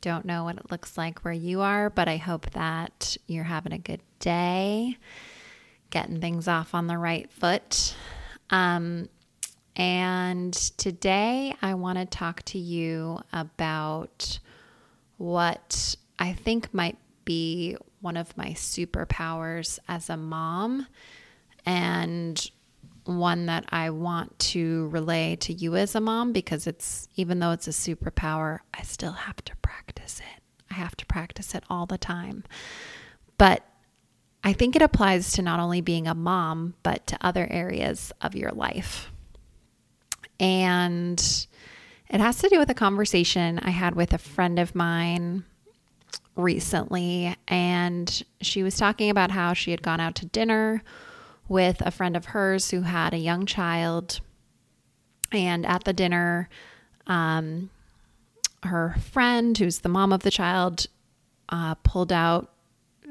[0.00, 3.72] don't know what it looks like where you are, but I hope that you're having
[3.72, 4.96] a good day,
[5.90, 7.94] getting things off on the right foot.
[8.50, 9.08] Um,
[9.76, 14.38] and today I want to talk to you about
[15.18, 20.86] what I think might be one of my superpowers as a mom
[21.64, 22.50] and
[23.06, 27.52] one that I want to relay to you as a mom because it's even though
[27.52, 30.42] it's a superpower, I still have to practice it.
[30.70, 32.44] I have to practice it all the time.
[33.38, 33.64] But
[34.42, 38.34] I think it applies to not only being a mom, but to other areas of
[38.34, 39.10] your life.
[40.38, 41.18] And
[42.08, 45.44] it has to do with a conversation I had with a friend of mine
[46.36, 47.34] recently.
[47.48, 50.82] And she was talking about how she had gone out to dinner
[51.48, 54.20] with a friend of hers who had a young child.
[55.32, 56.48] And at the dinner,
[57.06, 57.70] um,
[58.62, 60.86] her friend, who's the mom of the child,
[61.48, 62.50] uh, pulled out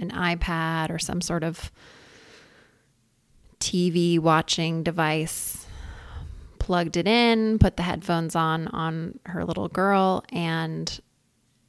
[0.00, 1.70] an iPad or some sort of
[3.60, 5.66] TV watching device,
[6.58, 11.00] plugged it in, put the headphones on on her little girl, and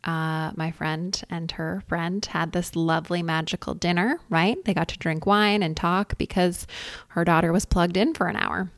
[0.06, 4.64] uh, my friend and her friend had this lovely magical dinner, right?
[4.64, 6.68] They got to drink wine and talk because
[7.10, 8.72] her daughter was plugged in for an hour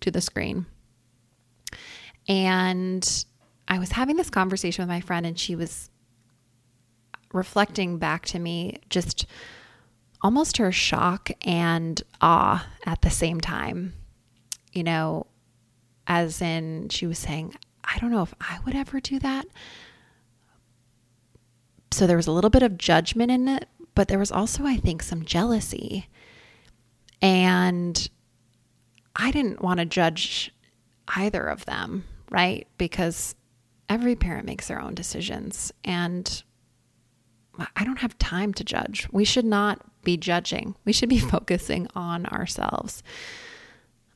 [0.00, 0.66] to the screen.
[2.28, 3.24] And
[3.66, 5.90] I was having this conversation with my friend, and she was
[7.32, 9.26] reflecting back to me just
[10.22, 13.94] almost her shock and awe at the same time.
[14.72, 15.26] You know,
[16.06, 19.46] as in, she was saying, I don't know if I would ever do that
[21.92, 24.76] so there was a little bit of judgment in it, but there was also, I
[24.76, 26.08] think, some jealousy.
[27.20, 28.08] And
[29.16, 30.54] I didn't want to judge
[31.08, 32.66] either of them, right?
[32.78, 33.34] Because
[33.88, 35.72] every parent makes their own decisions.
[35.84, 36.42] And
[37.76, 39.08] I don't have time to judge.
[39.10, 43.02] We should not be judging, we should be focusing on ourselves.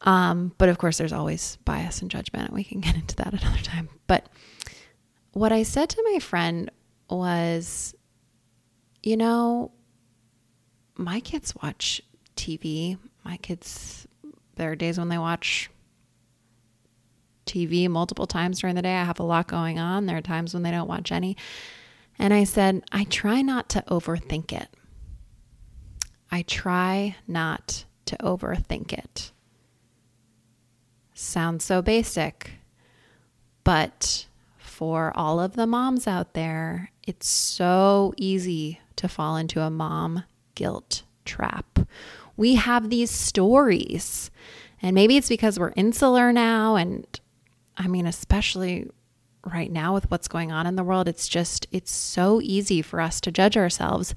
[0.00, 3.32] Um, but of course, there's always bias and judgment, and we can get into that
[3.32, 3.88] another time.
[4.06, 4.28] But
[5.32, 6.70] what I said to my friend
[7.08, 7.94] was,
[9.02, 9.72] you know,
[10.96, 12.00] my kids watch
[12.36, 12.98] TV.
[13.24, 14.06] My kids,
[14.56, 15.70] there are days when they watch
[17.46, 18.96] TV multiple times during the day.
[18.96, 20.06] I have a lot going on.
[20.06, 21.36] There are times when they don't watch any.
[22.18, 24.68] And I said, I try not to overthink it.
[26.30, 29.32] I try not to overthink it.
[31.14, 32.52] Sounds so basic,
[33.62, 34.26] but
[34.74, 40.24] for all of the moms out there, it's so easy to fall into a mom
[40.56, 41.78] guilt trap.
[42.36, 44.32] We have these stories,
[44.82, 46.74] and maybe it's because we're insular now.
[46.74, 47.06] And
[47.76, 48.90] I mean, especially
[49.46, 53.00] right now with what's going on in the world, it's just, it's so easy for
[53.00, 54.12] us to judge ourselves.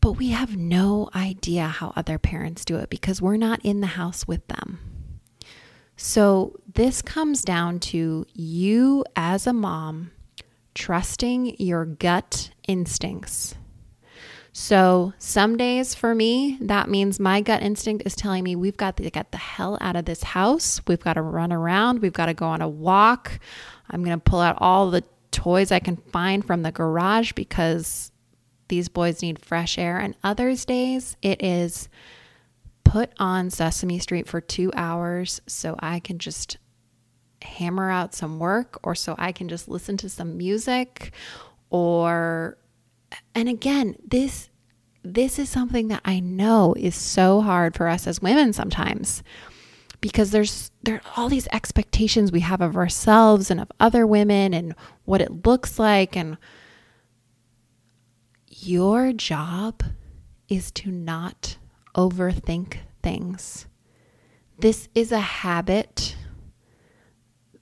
[0.00, 3.88] But we have no idea how other parents do it because we're not in the
[3.88, 4.95] house with them.
[5.96, 10.10] So, this comes down to you as a mom
[10.74, 13.54] trusting your gut instincts.
[14.52, 18.96] So, some days for me, that means my gut instinct is telling me we've got
[18.98, 20.80] to get the hell out of this house.
[20.86, 22.00] We've got to run around.
[22.00, 23.38] We've got to go on a walk.
[23.90, 28.12] I'm going to pull out all the toys I can find from the garage because
[28.68, 29.98] these boys need fresh air.
[29.98, 31.88] And others days, it is
[32.96, 36.56] put on Sesame Street for two hours so I can just
[37.42, 41.12] hammer out some work or so I can just listen to some music
[41.68, 42.56] or
[43.34, 44.48] and again this
[45.02, 49.22] this is something that I know is so hard for us as women sometimes
[50.00, 54.54] because there's there are all these expectations we have of ourselves and of other women
[54.54, 56.38] and what it looks like and
[58.48, 59.82] your job
[60.48, 61.58] is to not
[61.96, 63.66] overthink things.
[64.58, 66.16] This is a habit.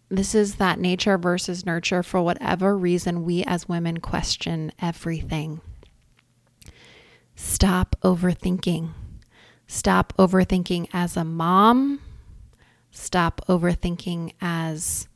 [0.08, 2.02] This is that nature versus nurture.
[2.02, 5.60] For whatever reason, we as women question everything.
[7.34, 8.90] Stop overthinking.
[9.66, 12.00] Stop overthinking as a mom.
[12.90, 15.08] Stop overthinking as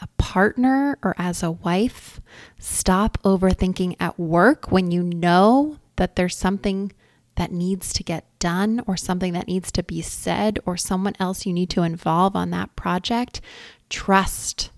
[0.00, 2.20] a partner or as a wife.
[2.58, 6.92] Stop overthinking at work when you know that there's something
[7.36, 11.46] that needs to get done or something that needs to be said or someone else
[11.46, 13.40] you need to involve on that project,
[13.88, 14.70] trust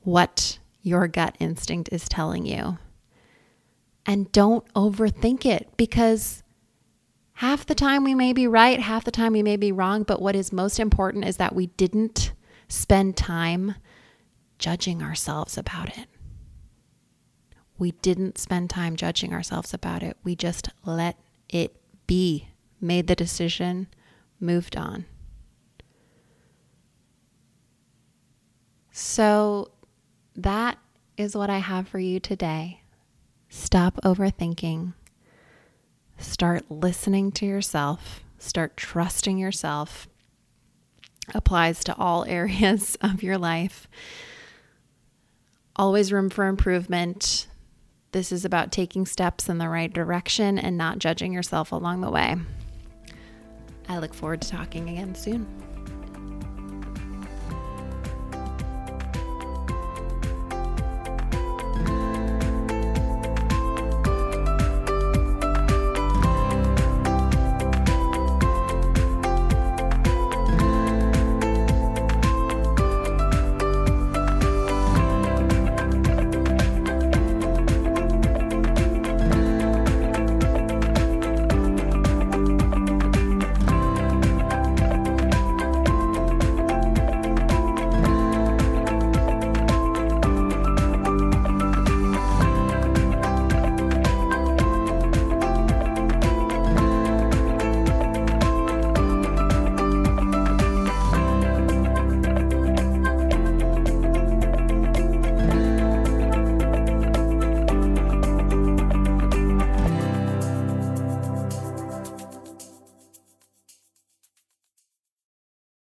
[0.00, 2.78] what your gut instinct is telling you.
[4.06, 6.44] And don't overthink it because
[7.34, 10.04] half the time we may be right, half the time we may be wrong.
[10.04, 12.32] But what is most important is that we didn't
[12.68, 13.74] spend time
[14.58, 16.06] judging ourselves about it.
[17.78, 20.16] We didn't spend time judging ourselves about it.
[20.24, 21.18] We just let
[21.48, 21.75] it
[22.06, 22.48] be,
[22.80, 23.88] made the decision,
[24.40, 25.06] moved on.
[28.92, 29.70] So
[30.34, 30.78] that
[31.16, 32.80] is what I have for you today.
[33.48, 34.94] Stop overthinking.
[36.18, 38.24] Start listening to yourself.
[38.38, 40.08] Start trusting yourself.
[41.34, 43.88] Applies to all areas of your life.
[45.76, 47.48] Always room for improvement.
[48.16, 52.10] This is about taking steps in the right direction and not judging yourself along the
[52.10, 52.36] way.
[53.90, 55.46] I look forward to talking again soon.